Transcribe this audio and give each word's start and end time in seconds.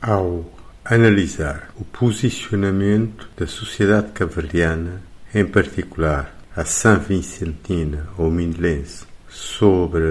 Ao 0.00 0.44
analisar 0.84 1.70
o 1.76 1.84
posicionamento 1.84 3.28
da 3.36 3.48
sociedade 3.48 4.12
caverdiana, 4.12 5.02
em 5.34 5.44
particular 5.44 6.32
a 6.54 6.64
São 6.64 7.00
Vicentina 7.00 8.08
ou 8.16 8.30
Mindelense, 8.30 9.04
sobre 9.28 10.04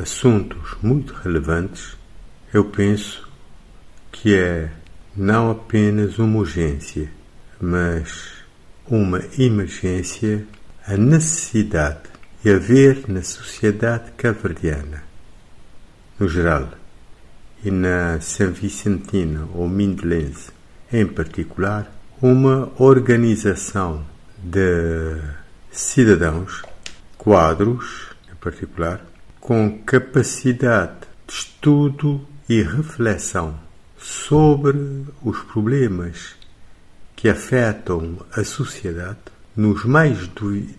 assuntos 0.00 0.76
muito 0.82 1.12
relevantes, 1.12 1.98
eu 2.52 2.64
penso 2.64 3.28
que 4.10 4.34
é 4.34 4.70
não 5.14 5.50
apenas 5.50 6.18
uma 6.18 6.38
urgência, 6.38 7.10
mas 7.60 8.42
uma 8.86 9.20
emergência 9.38 10.46
a 10.86 10.96
necessidade 10.96 12.08
de 12.42 12.52
haver 12.52 13.06
na 13.06 13.22
sociedade 13.22 14.12
caverdiana, 14.12 15.02
no 16.18 16.26
geral, 16.26 16.70
e 17.64 17.70
na 17.70 18.20
São 18.20 18.50
Vicentina 18.50 19.48
ou 19.54 19.68
Mindelense 19.68 20.50
em 20.92 21.06
particular, 21.06 21.90
uma 22.22 22.72
organização 22.78 24.04
de 24.38 25.20
cidadãos, 25.70 26.62
quadros 27.18 28.08
em 28.32 28.36
particular, 28.36 29.04
com 29.40 29.78
capacidade 29.84 31.00
de 31.26 31.34
estudo 31.34 32.26
e 32.48 32.62
reflexão 32.62 33.58
sobre 33.98 35.04
os 35.22 35.38
problemas 35.40 36.36
que 37.16 37.28
afetam 37.28 38.18
a 38.32 38.44
sociedade 38.44 39.18
nos 39.56 39.84
mais 39.84 40.30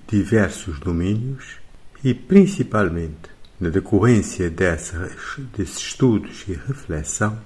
diversos 0.07 0.79
domínios 0.79 1.57
e, 2.03 2.13
principalmente, 2.13 3.36
na 3.59 3.69
decorrência 3.69 4.49
desses 4.49 5.01
estudos 5.57 6.45
e 6.47 6.53
reflexão, 6.53 7.39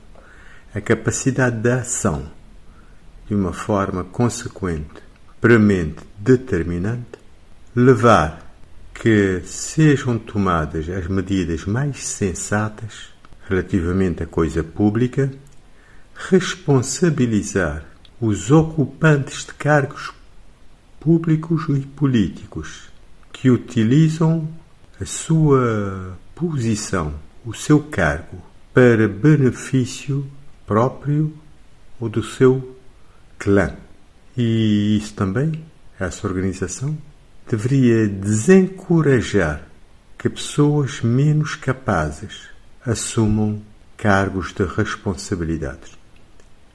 a 0.73 0.81
capacidade 0.81 1.57
de 1.57 1.71
ação, 1.71 2.29
de 3.27 3.35
uma 3.35 3.53
forma 3.53 4.03
consequente, 4.03 5.01
premente, 5.39 6.01
determinante, 6.17 7.19
levar 7.75 8.53
que 8.93 9.41
sejam 9.45 10.19
tomadas 10.19 10.89
as 10.89 11.07
medidas 11.07 11.65
mais 11.65 12.05
sensatas 12.05 13.09
relativamente 13.47 14.23
à 14.23 14.27
coisa 14.27 14.63
pública, 14.63 15.31
responsabilizar 16.29 17.83
os 18.19 18.51
ocupantes 18.51 19.45
de 19.45 19.53
cargos 19.53 20.13
públicos 20.99 21.65
e 21.69 21.81
políticos 21.81 22.91
que 23.33 23.49
utilizam 23.49 24.47
a 25.01 25.05
sua 25.05 26.15
posição, 26.35 27.15
o 27.43 27.55
seu 27.55 27.79
cargo, 27.79 28.37
para 28.71 29.07
benefício 29.07 30.29
próprio 30.67 31.33
ou 31.99 32.07
do 32.07 32.21
seu 32.21 32.77
clã. 33.39 33.75
E 34.37 34.97
isso 34.97 35.15
também, 35.15 35.65
essa 35.99 36.27
organização, 36.27 36.95
deveria 37.49 38.07
desencorajar 38.07 39.63
que 40.19 40.29
pessoas 40.29 41.01
menos 41.01 41.55
capazes 41.55 42.49
assumam 42.85 43.59
cargos 43.97 44.53
de 44.53 44.63
responsabilidade. 44.65 45.97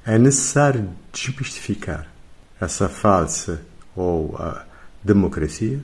É 0.04 0.18
necessário 0.18 0.90
desmistificar 1.12 2.08
essa 2.60 2.88
falsa 2.88 3.62
ou 3.94 4.36
a 4.36 4.64
democracia 5.04 5.80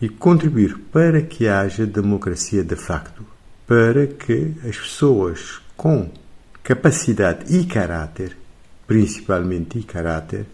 e 0.00 0.08
contribuir 0.08 0.78
para 0.90 1.20
que 1.20 1.46
haja 1.46 1.86
democracia 1.86 2.64
de 2.64 2.76
facto, 2.76 3.24
para 3.66 4.06
que 4.06 4.54
as 4.66 4.76
pessoas 4.76 5.60
com 5.76 6.10
capacidade 6.62 7.54
e 7.54 7.64
caráter, 7.66 8.36
principalmente 8.86 9.78
e 9.78 9.82
caráter, 9.82 10.46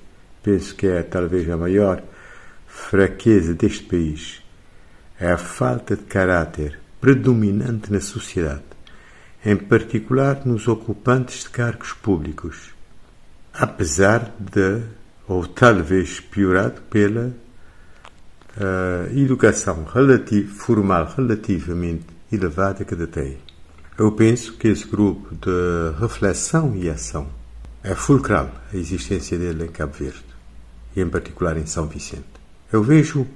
penso 0.42 0.75
que 0.75 0.86
é 0.86 1.03
talvez 1.03 1.48
a 1.48 1.56
maior 1.56 2.03
fraqueza 2.66 3.55
deste 3.55 3.84
país, 3.84 4.42
é 5.19 5.31
a 5.31 5.38
falta 5.38 5.97
de 5.97 6.03
caráter 6.03 6.78
predominante 7.00 7.93
na 7.93 8.00
sociedade, 8.00 8.65
em 9.44 9.56
particular 9.56 10.44
nos 10.44 10.66
ocupantes 10.66 11.44
de 11.44 11.50
cargos 11.50 11.93
públicos, 11.93 12.75
apesar 13.53 14.34
de 14.38 14.82
ou 15.28 15.47
talvez 15.47 16.20
piorado 16.20 16.81
pela 16.82 17.32
uh, 18.56 19.19
educação 19.19 19.84
relativ, 19.84 20.49
formal 20.49 21.12
relativamente 21.17 22.06
elevada 22.31 22.84
que 22.84 22.94
detém. 22.94 23.39
Eu 23.99 24.12
penso 24.12 24.55
que 24.55 24.69
esse 24.69 24.87
grupo 24.87 25.34
de 25.34 25.99
reflexão 26.00 26.75
e 26.77 26.89
ação 26.91 27.28
é 27.83 27.94
fulcral 27.94 28.50
a 28.72 28.77
existência 28.77 29.39
dele 29.39 29.65
em 29.65 29.69
Cabo 29.69 29.93
Verde 29.93 30.25
e 30.94 31.00
em 31.00 31.09
particular 31.09 31.56
em 31.56 31.67
São 31.67 31.87
Vicente. 31.87 32.25
Eu 32.72 32.83
vejo 32.83 33.27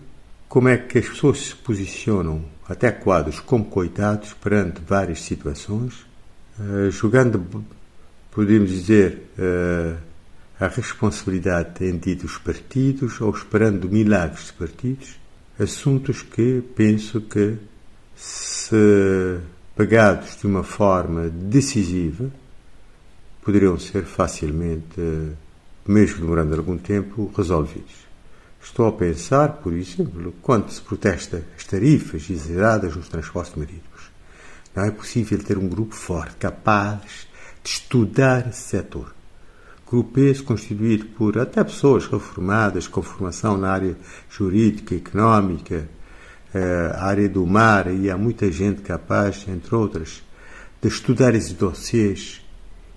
como 0.49 0.69
é 0.69 0.77
que 0.77 0.99
as 0.99 1.09
pessoas 1.09 1.39
se 1.39 1.55
posicionam, 1.55 2.45
até 2.69 2.91
quadros 2.91 3.39
como 3.39 3.67
coitados, 3.67 4.35
perante 4.35 4.83
várias 4.87 5.23
situações, 5.23 6.05
uh, 6.59 6.91
jogando, 6.91 7.65
podemos 8.33 8.71
dizer, 8.71 9.31
uh, 9.39 9.97
a 10.61 10.69
responsabilidade 10.69 11.87
em 11.87 11.97
ditos 11.97 12.37
partidos 12.37 13.19
ou 13.23 13.31
esperando 13.31 13.89
milagres 13.89 14.49
de 14.49 14.53
partidos, 14.53 15.19
assuntos 15.59 16.21
que 16.21 16.63
penso 16.77 17.23
que, 17.23 17.57
se 18.15 19.41
pegados 19.75 20.37
de 20.37 20.47
uma 20.47 20.63
forma 20.63 21.31
decisiva, 21.31 22.31
poderiam 23.43 23.79
ser 23.79 24.05
facilmente, 24.05 25.33
mesmo 25.89 26.21
demorando 26.21 26.55
algum 26.55 26.77
tempo, 26.77 27.33
resolvidos. 27.35 28.07
Estou 28.63 28.87
a 28.87 28.93
pensar, 28.93 29.55
por 29.63 29.73
exemplo, 29.73 30.35
quando 30.43 30.69
se 30.69 30.83
protesta 30.83 31.43
as 31.57 31.65
tarifas 31.65 32.29
exageradas 32.29 32.95
nos 32.95 33.09
transportes 33.09 33.55
marítimos. 33.57 34.11
Não 34.77 34.85
é 34.85 34.91
possível 34.91 35.43
ter 35.43 35.57
um 35.57 35.67
grupo 35.67 35.95
forte, 35.95 36.37
capaz 36.37 37.27
de 37.65 37.71
estudar 37.71 38.47
esse 38.47 38.61
setor 38.61 39.15
Grupo 39.91 40.21
esse 40.21 40.41
constituído 40.41 41.07
por 41.07 41.37
até 41.37 41.65
pessoas 41.65 42.07
reformadas 42.07 42.87
com 42.87 43.03
formação 43.03 43.57
na 43.57 43.73
área 43.73 43.97
jurídica, 44.31 44.95
económica, 44.95 45.89
eh, 46.55 46.93
área 46.95 47.29
do 47.29 47.45
mar, 47.45 47.93
e 47.93 48.09
há 48.09 48.17
muita 48.17 48.53
gente 48.53 48.83
capaz, 48.83 49.45
entre 49.49 49.75
outras, 49.75 50.23
de 50.81 50.87
estudar 50.87 51.35
esses 51.35 51.55
dossiês 51.55 52.41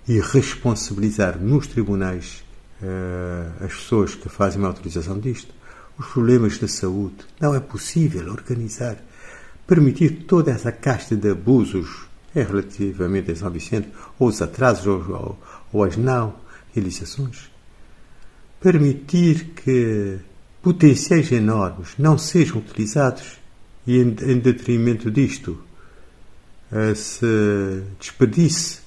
e 0.06 0.20
responsabilizar 0.20 1.36
nos 1.36 1.66
tribunais 1.66 2.44
eh, 2.80 3.64
as 3.64 3.74
pessoas 3.74 4.14
que 4.14 4.28
fazem 4.28 4.62
a 4.62 4.68
autorização 4.68 5.18
disto. 5.18 5.52
Os 5.98 6.06
problemas 6.06 6.58
da 6.58 6.68
saúde. 6.68 7.26
Não 7.40 7.56
é 7.56 7.58
possível 7.58 8.30
organizar, 8.30 8.98
permitir 9.66 10.26
toda 10.28 10.52
essa 10.52 10.70
casta 10.70 11.16
de 11.16 11.30
abusos 11.30 12.06
é 12.32 12.42
relativamente 12.42 13.32
a 13.32 13.36
São 13.36 13.50
Vicente, 13.50 13.88
ou 14.16 14.28
os 14.28 14.40
atrasos, 14.40 14.86
ou, 14.86 15.10
ou, 15.10 15.38
ou 15.72 15.82
as 15.82 15.96
não 15.96 16.43
realizações. 16.74 17.50
Permitir 18.60 19.52
que 19.54 20.18
potenciais 20.62 21.30
enormes 21.30 21.90
não 21.98 22.16
sejam 22.18 22.58
utilizados 22.58 23.38
e, 23.86 23.98
em, 23.98 24.08
em 24.08 24.38
detrimento 24.38 25.10
disto, 25.10 25.62
se 26.94 27.82
desperdice 27.98 28.80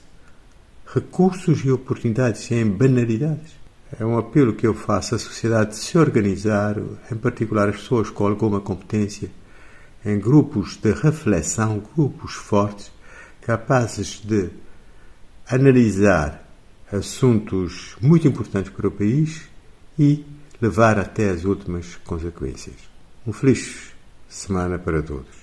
recursos 0.94 1.64
e 1.64 1.72
oportunidades 1.72 2.50
em 2.52 2.66
banalidades. 2.66 3.56
É 4.00 4.06
um 4.06 4.18
apelo 4.18 4.54
que 4.54 4.68
eu 4.68 4.74
faço 4.74 5.16
à 5.16 5.20
sociedade 5.20 5.72
de 5.72 5.78
se 5.78 5.98
organizar, 5.98 6.78
em 7.12 7.16
particular 7.16 7.70
as 7.70 7.78
pessoas 7.78 8.10
com 8.10 8.28
alguma 8.28 8.60
competência, 8.60 9.30
em 10.06 10.20
grupos 10.20 10.78
de 10.78 10.92
reflexão, 10.92 11.82
grupos 11.96 12.34
fortes, 12.34 12.92
capazes 13.42 14.22
de 14.24 14.50
analisar 15.50 16.47
assuntos 16.92 17.96
muito 18.02 18.28
importantes 18.28 18.72
para 18.72 18.88
o 18.88 18.92
país 18.92 19.44
e 19.98 20.26
levar 20.62 20.98
até 20.98 21.30
as 21.30 21.44
últimas 21.44 21.96
consequências. 21.98 22.76
Um 23.26 23.34
feliz 23.34 23.92
semana 24.30 24.80
para 24.80 25.02
todos. 25.02 25.36